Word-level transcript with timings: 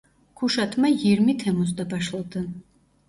Kuşatma 0.35 0.87
yirmi 0.87 1.37
Temmuz'da 1.37 1.91
başladı. 1.91 2.47